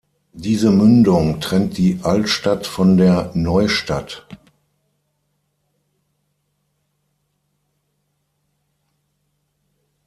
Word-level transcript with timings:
Diese 0.33 0.71
Mündung 0.71 1.39
trennt 1.39 1.77
die 1.77 1.99
Altstadt 2.01 2.65
von 2.65 2.97
der 2.97 3.29
Neustadt. 3.35 4.25